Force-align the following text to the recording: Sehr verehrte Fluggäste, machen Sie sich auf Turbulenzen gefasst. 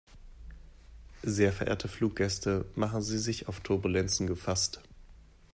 Sehr 1.21 1.53
verehrte 1.53 1.87
Fluggäste, 1.87 2.65
machen 2.73 3.03
Sie 3.03 3.19
sich 3.19 3.47
auf 3.47 3.59
Turbulenzen 3.59 4.25
gefasst. 4.25 4.81